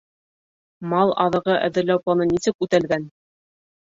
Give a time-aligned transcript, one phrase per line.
[0.93, 3.05] Мал аҙығы әҙерләү планы нисек үтәлгән?